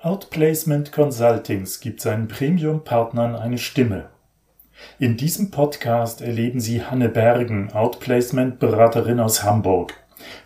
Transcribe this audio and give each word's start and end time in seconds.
Outplacement 0.00 0.92
Consultings 0.92 1.80
gibt 1.80 2.00
seinen 2.00 2.28
Premium-Partnern 2.28 3.34
eine 3.34 3.58
Stimme. 3.58 4.10
In 5.00 5.16
diesem 5.16 5.50
Podcast 5.50 6.20
erleben 6.20 6.60
Sie 6.60 6.84
Hanne 6.84 7.08
Bergen, 7.08 7.72
Outplacement-Beraterin 7.72 9.18
aus 9.18 9.42
Hamburg. 9.42 9.94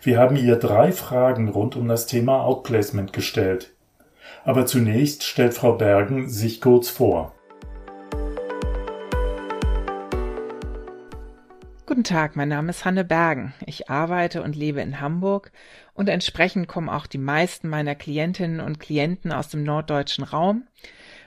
Wir 0.01 0.17
haben 0.17 0.37
ihr 0.37 0.55
drei 0.55 0.91
Fragen 0.91 1.49
rund 1.49 1.75
um 1.75 1.87
das 1.87 2.07
Thema 2.07 2.43
Outplacement 2.43 3.13
gestellt. 3.13 3.75
Aber 4.43 4.65
zunächst 4.65 5.21
stellt 5.21 5.53
Frau 5.53 5.73
Bergen 5.73 6.29
sich 6.29 6.59
kurz 6.59 6.89
vor. 6.89 7.35
Guten 11.85 12.05
Tag, 12.05 12.37
mein 12.37 12.47
Name 12.47 12.69
ist 12.69 12.85
Hanne 12.85 13.03
Bergen. 13.03 13.53
Ich 13.65 13.89
arbeite 13.89 14.41
und 14.41 14.55
lebe 14.55 14.79
in 14.79 15.01
Hamburg 15.01 15.51
und 15.93 16.07
entsprechend 16.07 16.69
kommen 16.69 16.87
auch 16.87 17.07
die 17.07 17.17
meisten 17.17 17.67
meiner 17.67 17.93
Klientinnen 17.93 18.61
und 18.61 18.79
Klienten 18.79 19.33
aus 19.33 19.49
dem 19.49 19.63
norddeutschen 19.63 20.23
Raum. 20.23 20.65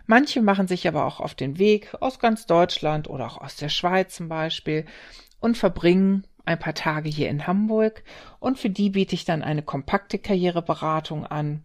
Manche 0.07 0.41
machen 0.41 0.67
sich 0.67 0.89
aber 0.89 1.05
auch 1.05 1.21
auf 1.21 1.35
den 1.35 1.59
Weg 1.59 1.95
aus 2.01 2.19
ganz 2.19 2.47
Deutschland 2.47 3.07
oder 3.07 3.27
auch 3.27 3.37
aus 3.37 3.57
der 3.57 3.69
Schweiz 3.69 4.15
zum 4.15 4.31
Beispiel 4.31 4.87
und 5.41 5.59
verbringen 5.59 6.27
ein 6.47 6.59
paar 6.59 6.75
Tage 6.75 7.11
hier 7.11 7.29
in 7.29 7.47
Hamburg 7.47 8.03
und 8.41 8.59
für 8.59 8.71
die 8.71 8.89
biete 8.89 9.15
ich 9.15 9.27
dann 9.27 9.43
eine 9.43 9.63
kompakte 9.63 10.19
Karriereberatung 10.19 11.27
an 11.27 11.65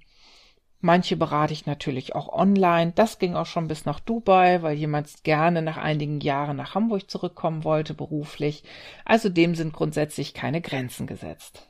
Manche 0.81 1.15
berate 1.15 1.53
ich 1.53 1.67
natürlich 1.67 2.15
auch 2.15 2.27
online. 2.33 2.91
Das 2.95 3.19
ging 3.19 3.35
auch 3.35 3.45
schon 3.45 3.67
bis 3.67 3.85
nach 3.85 3.99
Dubai, 3.99 4.63
weil 4.63 4.75
jemand 4.75 5.23
gerne 5.23 5.61
nach 5.61 5.77
einigen 5.77 6.19
Jahren 6.19 6.57
nach 6.57 6.73
Hamburg 6.73 7.09
zurückkommen 7.09 7.63
wollte 7.63 7.93
beruflich. 7.93 8.63
Also 9.05 9.29
dem 9.29 9.53
sind 9.53 9.73
grundsätzlich 9.73 10.33
keine 10.33 10.59
Grenzen 10.59 11.05
gesetzt. 11.05 11.67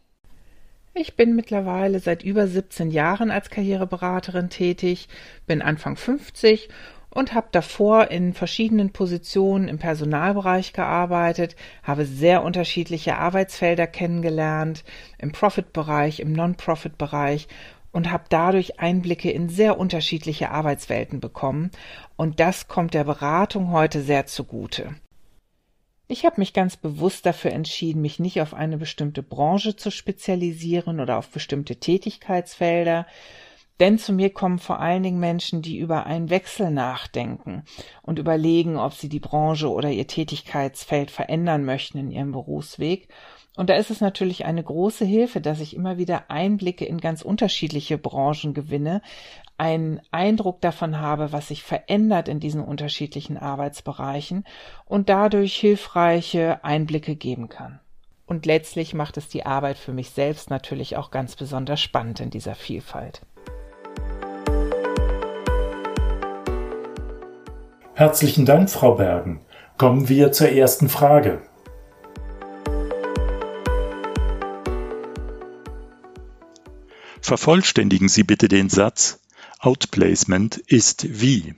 Ich 0.93 1.16
bin 1.16 1.35
mittlerweile 1.35 1.99
seit 1.99 2.23
über 2.23 2.47
17 2.47 2.89
Jahren 2.91 3.31
als 3.31 3.49
Karriereberaterin 3.49 4.49
tätig, 4.49 5.08
bin 5.45 5.61
Anfang 5.61 5.95
50 5.95 6.69
und 7.09 7.33
habe 7.33 7.47
davor 7.52 8.11
in 8.11 8.33
verschiedenen 8.33 8.91
Positionen 8.91 9.67
im 9.67 9.77
Personalbereich 9.77 10.73
gearbeitet, 10.73 11.55
habe 11.83 12.05
sehr 12.05 12.43
unterschiedliche 12.43 13.17
Arbeitsfelder 13.17 13.88
kennengelernt, 13.88 14.83
im 15.17 15.31
Profit-Bereich, 15.31 16.21
im 16.21 16.31
Non-Profit-Bereich 16.31 17.47
und 17.92 18.11
habe 18.11 18.25
dadurch 18.30 18.80
Einblicke 18.80 19.31
in 19.31 19.50
sehr 19.50 19.78
unterschiedliche 19.78 20.52
Arbeitswelten 20.52 21.20
bekommen, 21.20 21.72
und 22.16 22.39
das 22.39 22.67
kommt 22.67 22.94
der 22.94 23.03
Beratung 23.03 23.72
heute 23.72 24.02
sehr 24.02 24.25
zugute. 24.25 24.95
Ich 26.08 26.25
habe 26.25 26.42
mich 26.42 26.53
ganz 26.53 26.75
bewusst 26.75 27.25
dafür 27.25 27.52
entschieden, 27.52 28.02
mich 28.02 28.20
nicht 28.20 28.42
auf 28.42 28.53
eine 28.53 28.78
bestimmte 28.78 29.23
Branche 29.23 29.78
zu 29.78 29.92
spezialisieren 29.92 31.00
oder 31.00 31.17
auf 31.17 31.30
bestimmte 31.30 31.78
Tätigkeitsfelder, 31.78 33.08
denn 33.80 33.98
zu 33.98 34.14
mir 34.14 34.30
kommen 34.30 34.59
vor 34.59 34.80
allen 34.80 35.03
Dingen 35.03 35.20
Menschen, 35.20 35.61
die 35.61 35.80
über 35.80 36.05
einen 36.05 36.30
Wechsel 36.30 36.70
nachdenken 36.70 37.64
und 38.03 38.20
überlegen, 38.20 38.78
ob 38.78 38.94
sie 38.94 39.09
die 39.09 39.20
Branche 39.20 39.72
oder 39.72 39.89
ihr 39.89 40.05
Tätigkeitsfeld 40.05 41.09
verändern 41.09 41.66
möchten 41.66 41.98
in 41.98 42.11
ihrem 42.11 42.31
Berufsweg 42.31 43.08
und 43.57 43.69
da 43.69 43.75
ist 43.75 43.91
es 43.91 43.99
natürlich 43.99 44.45
eine 44.45 44.63
große 44.63 45.03
Hilfe, 45.03 45.41
dass 45.41 45.59
ich 45.59 45.75
immer 45.75 45.97
wieder 45.97 46.30
Einblicke 46.30 46.85
in 46.85 46.99
ganz 46.99 47.21
unterschiedliche 47.21 47.97
Branchen 47.97 48.53
gewinne, 48.53 49.02
einen 49.58 49.99
Eindruck 50.09 50.61
davon 50.61 50.99
habe, 50.99 51.33
was 51.33 51.49
sich 51.49 51.61
verändert 51.61 52.30
in 52.30 52.39
diesen 52.39 52.63
unterschiedlichen 52.63 53.38
Arbeitsbereichen 53.38 54.45
und 54.85 55.09
dadurch 55.09 55.55
hilfreiche 55.55 56.63
Einblicke 56.63 57.16
geben 57.16 57.49
kann. 57.49 57.81
Und 58.25 58.45
letztlich 58.45 58.93
macht 58.93 59.17
es 59.17 59.27
die 59.27 59.45
Arbeit 59.45 59.77
für 59.77 59.91
mich 59.91 60.11
selbst 60.11 60.49
natürlich 60.49 60.95
auch 60.95 61.11
ganz 61.11 61.36
besonders 61.36 61.81
spannend 61.81 62.21
in 62.21 62.30
dieser 62.30 62.55
Vielfalt. 62.55 63.21
Herzlichen 67.93 68.45
Dank, 68.45 68.70
Frau 68.70 68.95
Bergen. 68.95 69.42
Kommen 69.77 70.08
wir 70.08 70.31
zur 70.31 70.49
ersten 70.49 70.87
Frage. 70.87 71.42
Vervollständigen 77.31 78.09
Sie 78.09 78.23
bitte 78.23 78.49
den 78.49 78.67
Satz 78.67 79.21
Outplacement 79.59 80.58
ist 80.67 81.21
wie. 81.21 81.55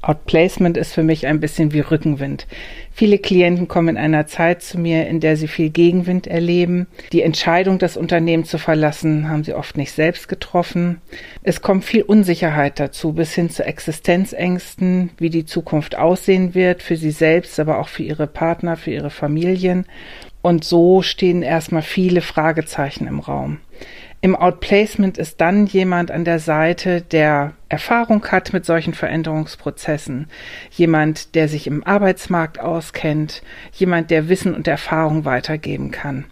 Outplacement 0.00 0.76
ist 0.76 0.92
für 0.92 1.04
mich 1.04 1.28
ein 1.28 1.38
bisschen 1.38 1.72
wie 1.72 1.78
Rückenwind. 1.78 2.48
Viele 2.92 3.18
Klienten 3.18 3.68
kommen 3.68 3.90
in 3.90 3.96
einer 3.96 4.26
Zeit 4.26 4.64
zu 4.64 4.80
mir, 4.80 5.06
in 5.06 5.20
der 5.20 5.36
sie 5.36 5.46
viel 5.46 5.70
Gegenwind 5.70 6.26
erleben. 6.26 6.88
Die 7.12 7.22
Entscheidung, 7.22 7.78
das 7.78 7.96
Unternehmen 7.96 8.42
zu 8.42 8.58
verlassen, 8.58 9.28
haben 9.28 9.44
sie 9.44 9.54
oft 9.54 9.76
nicht 9.76 9.92
selbst 9.92 10.26
getroffen. 10.28 11.00
Es 11.44 11.62
kommt 11.62 11.84
viel 11.84 12.02
Unsicherheit 12.02 12.80
dazu, 12.80 13.12
bis 13.12 13.32
hin 13.34 13.48
zu 13.48 13.64
Existenzängsten, 13.64 15.10
wie 15.18 15.30
die 15.30 15.46
Zukunft 15.46 15.96
aussehen 15.96 16.56
wird, 16.56 16.82
für 16.82 16.96
sie 16.96 17.12
selbst, 17.12 17.60
aber 17.60 17.78
auch 17.78 17.86
für 17.86 18.02
ihre 18.02 18.26
Partner, 18.26 18.76
für 18.76 18.90
ihre 18.90 19.10
Familien. 19.10 19.86
Und 20.42 20.64
so 20.64 21.00
stehen 21.02 21.44
erstmal 21.44 21.82
viele 21.82 22.22
Fragezeichen 22.22 23.06
im 23.06 23.20
Raum. 23.20 23.60
Im 24.24 24.36
Outplacement 24.36 25.18
ist 25.18 25.40
dann 25.40 25.66
jemand 25.66 26.12
an 26.12 26.24
der 26.24 26.38
Seite, 26.38 27.00
der 27.00 27.54
Erfahrung 27.68 28.24
hat 28.28 28.52
mit 28.52 28.64
solchen 28.64 28.94
Veränderungsprozessen, 28.94 30.28
jemand, 30.70 31.34
der 31.34 31.48
sich 31.48 31.66
im 31.66 31.82
Arbeitsmarkt 31.82 32.60
auskennt, 32.60 33.42
jemand, 33.72 34.12
der 34.12 34.28
Wissen 34.28 34.54
und 34.54 34.68
Erfahrung 34.68 35.24
weitergeben 35.24 35.90
kann. 35.90 36.26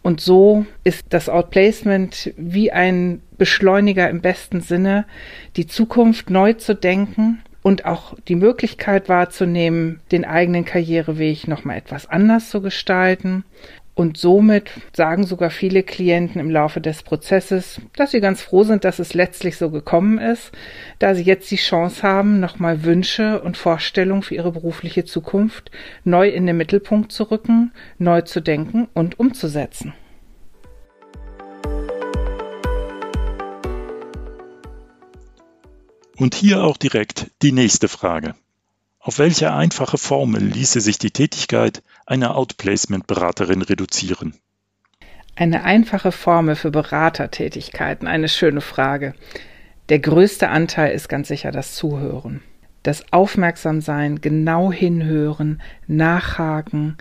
Und 0.00 0.20
so 0.20 0.64
ist 0.84 1.06
das 1.08 1.28
Outplacement 1.28 2.32
wie 2.36 2.70
ein 2.70 3.20
Beschleuniger 3.36 4.08
im 4.08 4.20
besten 4.20 4.60
Sinne, 4.60 5.04
die 5.56 5.66
Zukunft 5.66 6.30
neu 6.30 6.52
zu 6.52 6.72
denken 6.72 7.42
und 7.62 7.84
auch 7.84 8.14
die 8.28 8.36
Möglichkeit 8.36 9.08
wahrzunehmen, 9.08 9.98
den 10.12 10.24
eigenen 10.24 10.64
Karriereweg 10.64 11.48
nochmal 11.48 11.78
etwas 11.78 12.08
anders 12.08 12.48
zu 12.48 12.62
gestalten 12.62 13.42
und 13.98 14.16
somit 14.16 14.70
sagen 14.92 15.26
sogar 15.26 15.50
viele 15.50 15.82
Klienten 15.82 16.40
im 16.40 16.52
Laufe 16.52 16.80
des 16.80 17.02
Prozesses, 17.02 17.80
dass 17.96 18.12
sie 18.12 18.20
ganz 18.20 18.40
froh 18.40 18.62
sind, 18.62 18.84
dass 18.84 19.00
es 19.00 19.12
letztlich 19.12 19.56
so 19.56 19.70
gekommen 19.70 20.18
ist, 20.18 20.52
da 21.00 21.16
sie 21.16 21.24
jetzt 21.24 21.50
die 21.50 21.56
Chance 21.56 22.04
haben, 22.04 22.38
nochmal 22.38 22.84
Wünsche 22.84 23.40
und 23.42 23.56
Vorstellungen 23.56 24.22
für 24.22 24.36
ihre 24.36 24.52
berufliche 24.52 25.04
Zukunft 25.04 25.72
neu 26.04 26.28
in 26.28 26.46
den 26.46 26.56
Mittelpunkt 26.56 27.10
zu 27.10 27.24
rücken, 27.24 27.72
neu 27.98 28.22
zu 28.22 28.40
denken 28.40 28.86
und 28.94 29.18
umzusetzen. 29.18 29.92
Und 36.14 36.36
hier 36.36 36.62
auch 36.62 36.76
direkt 36.76 37.32
die 37.42 37.50
nächste 37.50 37.88
Frage. 37.88 38.36
Auf 39.00 39.18
welche 39.18 39.52
einfache 39.52 39.98
Formel 39.98 40.44
ließe 40.44 40.80
sich 40.80 40.98
die 40.98 41.10
Tätigkeit 41.10 41.82
einer 42.08 42.36
Outplacement-Beraterin 42.36 43.62
reduzieren? 43.62 44.34
Eine 45.36 45.64
einfache 45.64 46.10
Formel 46.10 46.56
für 46.56 46.70
Beratertätigkeiten, 46.70 48.08
eine 48.08 48.28
schöne 48.28 48.60
Frage. 48.60 49.14
Der 49.88 50.00
größte 50.00 50.48
Anteil 50.48 50.92
ist 50.92 51.08
ganz 51.08 51.28
sicher 51.28 51.52
das 51.52 51.74
Zuhören. 51.74 52.42
Das 52.82 53.12
Aufmerksamsein, 53.12 54.20
genau 54.20 54.72
hinhören, 54.72 55.62
nachhaken 55.86 56.96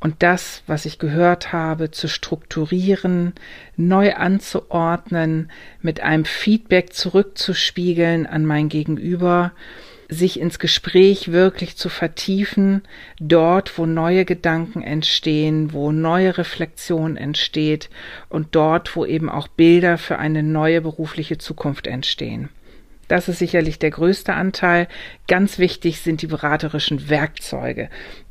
und 0.00 0.22
das, 0.22 0.62
was 0.66 0.84
ich 0.84 0.98
gehört 0.98 1.52
habe, 1.52 1.90
zu 1.90 2.08
strukturieren, 2.08 3.34
neu 3.76 4.14
anzuordnen, 4.14 5.50
mit 5.80 6.00
einem 6.00 6.24
Feedback 6.24 6.92
zurückzuspiegeln 6.92 8.26
an 8.26 8.44
mein 8.44 8.68
Gegenüber 8.68 9.52
sich 10.08 10.40
ins 10.40 10.58
Gespräch 10.58 11.32
wirklich 11.32 11.76
zu 11.76 11.88
vertiefen, 11.90 12.82
dort, 13.20 13.76
wo 13.76 13.84
neue 13.84 14.24
Gedanken 14.24 14.82
entstehen, 14.82 15.72
wo 15.72 15.92
neue 15.92 16.38
Reflexion 16.38 17.16
entsteht 17.16 17.90
und 18.30 18.54
dort, 18.54 18.96
wo 18.96 19.04
eben 19.04 19.28
auch 19.28 19.48
Bilder 19.48 19.98
für 19.98 20.18
eine 20.18 20.42
neue 20.42 20.80
berufliche 20.80 21.36
Zukunft 21.36 21.86
entstehen. 21.86 22.48
Das 23.08 23.28
ist 23.28 23.38
sicherlich 23.38 23.78
der 23.78 23.90
größte 23.90 24.34
Anteil. 24.34 24.86
Ganz 25.26 25.58
wichtig 25.58 26.00
sind 26.00 26.22
die 26.22 26.26
beraterischen 26.26 27.08
Werkzeuge. 27.08 27.88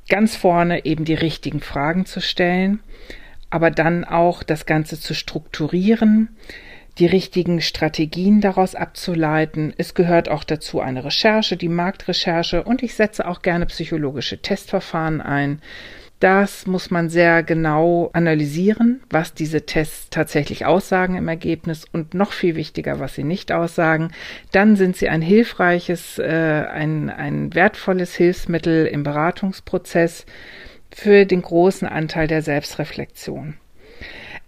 Ganz 0.09 0.35
vorne 0.35 0.85
eben 0.85 1.06
die 1.06 1.15
richtigen 1.15 1.62
Fragen 1.62 2.06
zu 2.06 2.21
stellen, 2.21 2.80
aber 3.50 3.71
dann 3.71 4.03
auch 4.03 4.44
das 4.44 4.65
Ganze 4.65 5.00
zu 5.00 5.13
strukturieren, 5.13 6.30
die 6.99 7.05
richtigen 7.05 7.61
Strategien 7.61 8.41
daraus 8.41 8.75
abzuleiten. 8.75 9.73
Es 9.77 9.94
gehört 9.94 10.29
auch 10.29 10.44
dazu 10.44 10.79
eine 10.79 11.03
Recherche, 11.03 11.57
die 11.57 11.69
Marktrecherche 11.69 12.63
und 12.63 12.83
ich 12.83 12.95
setze 12.95 13.27
auch 13.27 13.41
gerne 13.41 13.65
psychologische 13.67 14.41
Testverfahren 14.41 15.21
ein. 15.21 15.61
Das 16.19 16.65
muss 16.65 16.89
man 16.89 17.09
sehr 17.09 17.44
genau 17.44 18.09
analysieren, 18.13 19.01
was 19.11 19.35
diese 19.35 19.67
Tests 19.67 20.09
tatsächlich 20.09 20.65
aussagen 20.65 21.15
im 21.15 21.27
Ergebnis 21.27 21.85
und 21.85 22.15
noch 22.15 22.31
viel 22.31 22.55
wichtiger, 22.55 22.99
was 22.99 23.13
sie 23.13 23.23
nicht 23.23 23.51
aussagen. 23.51 24.11
Dann 24.51 24.75
sind 24.75 24.97
sie 24.97 25.09
ein 25.09 25.21
hilfreiches, 25.21 26.17
äh, 26.17 26.65
ein, 26.71 27.11
ein 27.11 27.53
wertvolles 27.53 28.15
Hilfsmittel 28.15 28.88
im 28.88 29.03
Beratungsprozess 29.03 30.25
für 30.91 31.25
den 31.25 31.44
großen 31.44 31.88
Anteil 31.88 32.27
der 32.27 32.41
Selbstreflexion. 32.41 33.57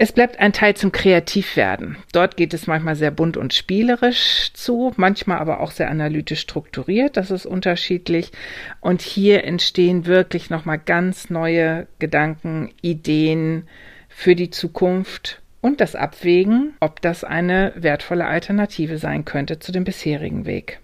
Es 0.01 0.13
bleibt 0.13 0.39
ein 0.39 0.53
Teil 0.53 0.77
zum 0.77 0.93
Kreativwerden. 0.93 1.97
Dort 2.13 2.37
geht 2.37 2.53
es 2.53 2.67
manchmal 2.67 2.95
sehr 2.95 3.11
bunt 3.11 3.35
und 3.35 3.53
spielerisch 3.53 4.49
zu, 4.53 4.93
manchmal 4.95 5.39
aber 5.39 5.59
auch 5.59 5.71
sehr 5.71 5.89
analytisch 5.89 6.39
strukturiert. 6.39 7.17
Das 7.17 7.31
ist 7.31 7.45
unterschiedlich. 7.45 8.31
Und 8.79 9.01
hier 9.01 9.43
entstehen 9.43 10.05
wirklich 10.05 10.49
nochmal 10.49 10.79
ganz 10.79 11.29
neue 11.29 11.85
Gedanken, 11.99 12.71
Ideen 12.81 13.67
für 14.07 14.35
die 14.35 14.51
Zukunft 14.51 15.41
und 15.59 15.81
das 15.81 15.95
Abwägen, 15.95 16.75
ob 16.79 17.01
das 17.01 17.25
eine 17.25 17.73
wertvolle 17.75 18.25
Alternative 18.25 18.99
sein 18.99 19.25
könnte 19.25 19.59
zu 19.59 19.73
dem 19.73 19.83
bisherigen 19.83 20.45
Weg. 20.45 20.79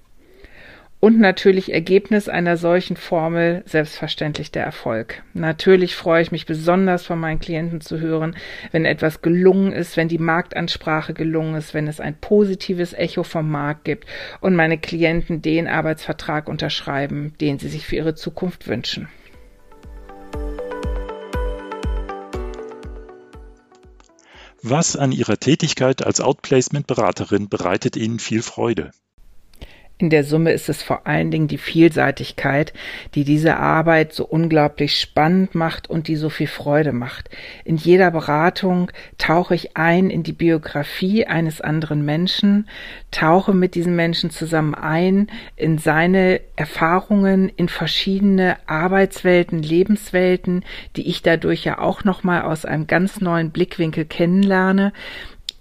Und 1.00 1.19
natürlich 1.19 1.71
Ergebnis 1.71 2.30
einer 2.30 2.57
solchen 2.57 2.97
Formel 2.97 3.63
selbstverständlich 3.65 4.51
der 4.51 4.63
Erfolg. 4.63 5.21
Natürlich 5.33 5.95
freue 5.95 6.21
ich 6.24 6.31
mich 6.31 6.45
besonders 6.45 7.06
von 7.06 7.19
meinen 7.19 7.39
Klienten 7.39 7.80
zu 7.80 8.00
hören, 8.00 8.36
wenn 8.71 8.86
etwas 8.86 9.21
gelungen 9.21 9.71
ist, 9.71 9.97
wenn 9.97 10.07
die 10.07 10.18
Marktansprache 10.18 11.13
gelungen 11.13 11.56
ist, 11.56 11.74
wenn 11.74 11.88
es 11.88 12.00
ein 12.00 12.15
positives 12.19 12.94
Echo 12.94 13.24
vom 13.24 13.51
Markt 13.51 13.83
gibt 13.83 14.07
und 14.42 14.56
meine 14.56 14.77
Klienten 14.80 15.42
den 15.42 15.68
Arbeitsvertrag 15.68 16.47
unterschreiben, 16.47 17.33
den 17.39 17.59
sie 17.59 17.69
sich 17.69 17.86
für 17.86 17.98
ihre 17.98 18.15
Zukunft 18.15 18.68
wünschen. 18.68 19.07
Was 24.68 24.95
an 24.95 25.12
Ihrer 25.12 25.38
Tätigkeit 25.38 26.03
als 26.03 26.21
Outplacement-Beraterin 26.21 27.50
bereitet 27.50 27.95
Ihnen 27.95 28.18
viel 28.18 28.41
Freude? 28.41 28.89
In 29.97 30.09
der 30.09 30.25
Summe 30.25 30.51
ist 30.51 30.68
es 30.68 30.83
vor 30.83 31.07
allen 31.07 31.31
Dingen 31.31 31.47
die 31.47 31.57
Vielseitigkeit, 31.57 32.74
die 33.13 33.24
diese 33.24 33.56
Arbeit 33.56 34.12
so 34.12 34.25
unglaublich 34.25 35.00
spannend 35.00 35.56
macht 35.56 35.89
und 35.89 36.09
die 36.09 36.18
so 36.18 36.30
viel 36.30 36.47
Freude 36.47 36.92
macht. 36.92 37.30
In 37.63 37.77
jeder 37.77 38.12
Beratung 38.12 38.92
tauche 39.18 39.56
ich 39.56 39.77
ein 39.77 40.09
in 40.09 40.21
die 40.21 40.33
Biografie 40.33 41.25
eines 41.27 41.62
anderen 41.62 42.03
Menschen, 42.03 42.68
tauche 43.12 43.53
mit 43.53 43.74
diesem 43.74 43.95
Menschen 43.95 44.31
zusammen 44.31 44.75
ein 44.75 45.27
in 45.56 45.77
seine 45.77 46.41
Erfahrungen, 46.57 47.48
in 47.48 47.69
verschiedene 47.69 48.57
Arbeitswelten, 48.68 49.63
Lebenswelten, 49.63 50.65
die 50.98 51.07
ich 51.07 51.21
dadurch 51.21 51.63
ja 51.63 51.80
auch 51.80 52.03
nochmal 52.03 52.41
aus 52.41 52.65
einem 52.65 52.88
ganz 52.88 53.21
neuen 53.21 53.51
Blickwinkel 53.51 54.03
kennenlerne 54.03 54.91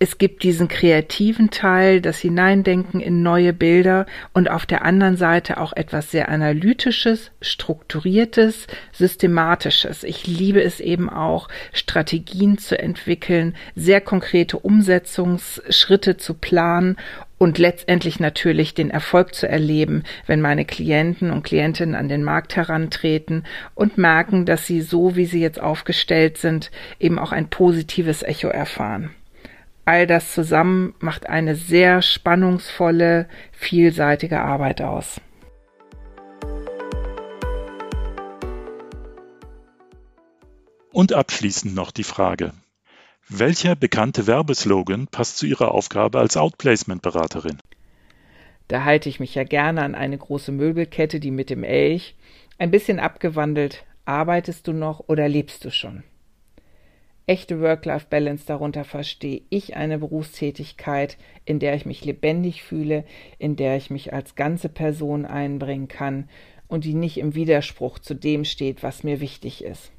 es 0.05 0.19
gibt 0.19 0.43
diesen 0.43 0.69
kreativen 0.69 1.49
Teil, 1.49 2.03
das 2.03 2.19
Hineindenken 2.19 3.01
in 3.01 3.23
neue 3.23 3.55
Bilder 3.55 4.05
und 4.35 4.51
auf 4.51 4.67
der 4.67 4.85
anderen 4.85 5.17
Seite 5.17 5.59
auch 5.59 5.73
etwas 5.73 6.11
sehr 6.11 6.29
Analytisches, 6.29 7.31
Strukturiertes, 7.41 8.67
Systematisches. 8.93 10.05
Ich 10.05 10.27
liebe 10.27 10.63
es 10.63 10.81
eben 10.81 11.09
auch, 11.09 11.49
Strategien 11.73 12.59
zu 12.59 12.79
entwickeln, 12.79 13.57
sehr 13.77 14.03
konkrete 14.03 14.59
Umsetzungsschritte 14.59 16.19
zu 16.19 16.35
planen 16.35 16.99
und 17.39 17.57
letztendlich 17.57 18.21
natürlich 18.21 18.75
den 18.75 18.91
Erfolg 18.91 19.35
zu 19.35 19.49
erleben, 19.49 20.03
wenn 20.27 20.43
meine 20.43 20.67
Klienten 20.67 21.31
und 21.31 21.45
Klientinnen 21.45 21.95
an 21.95 22.11
den 22.11 22.23
Markt 22.23 22.57
herantreten 22.57 23.45
und 23.75 23.97
merken, 23.97 24.45
dass 24.45 24.67
sie 24.67 24.83
so, 24.83 25.17
wie 25.17 25.25
sie 25.25 25.41
jetzt 25.41 25.63
aufgestellt 25.63 26.37
sind, 26.37 26.71
eben 27.01 27.19
auch 27.19 27.33
ein 27.33 27.49
positives 27.49 28.23
Echo 28.23 28.49
erfahren. 28.49 29.15
All 29.87 30.07
das 30.07 30.33
zusammen 30.33 30.95
macht 30.99 31.29
eine 31.29 31.57
sehr 31.57 32.01
spannungsvolle, 32.01 33.29
vielseitige 33.53 34.41
Arbeit 34.41 34.81
aus. 34.81 35.21
Und 40.91 41.13
abschließend 41.13 41.75
noch 41.75 41.91
die 41.91 42.05
Frage. 42.05 42.53
Welcher 43.29 43.75
bekannte 43.75 44.27
Werbeslogan 44.27 45.09
passt 45.09 45.39
zu 45.39 45.47
Ihrer 45.47 45.73
Aufgabe 45.73 46.19
als 46.19 46.37
Outplacement-Beraterin? 46.37 47.59
Da 48.69 48.85
halte 48.85 49.09
ich 49.09 49.21
mich 49.21 49.35
ja 49.35 49.45
gerne 49.45 49.83
an 49.83 49.95
eine 49.95 50.17
große 50.17 50.53
Möbelkette, 50.53 51.21
die 51.21 51.31
mit 51.31 51.51
dem 51.51 51.65
Elch, 51.65 52.17
ein 52.59 52.71
bisschen 52.71 53.01
abgewandelt, 53.01 53.85
arbeitest 54.05 54.67
du 54.67 54.73
noch 54.73 55.01
oder 55.09 55.29
lebst 55.29 55.65
du 55.65 55.71
schon? 55.71 56.05
Echte 57.27 57.61
Work-Life-Balance 57.61 58.45
darunter 58.47 58.85
verstehe 58.85 59.43
ich 59.49 59.77
eine 59.77 59.99
Berufstätigkeit, 59.99 61.17
in 61.47 61.59
der 61.59 61.75
ich 61.75 61.87
mich 61.87 62.05
lebendig 62.05 62.63
fühle, 62.63 63.05
in 63.39 63.57
der 63.57 63.79
ich 63.79 63.89
mich 63.89 64.13
als 64.13 64.35
ganze 64.35 64.69
Person 64.69 65.25
einbringen 65.25 65.89
kann 65.89 66.29
und 66.69 66.85
die 66.85 66.93
nicht 66.93 67.17
im 67.17 67.35
Widerspruch 67.35 67.99
zu 67.99 68.15
dem 68.15 68.45
steht, 68.45 68.83
was 68.83 69.05
mir 69.05 69.21
wichtig 69.21 69.65
ist. 69.65 69.91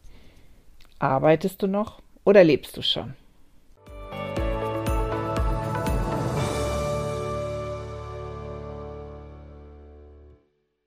Arbeitest 1.00 1.64
du 1.64 1.68
noch 1.68 2.02
oder 2.24 2.44
lebst 2.44 2.78
du 2.78 2.84
schon? 2.84 3.16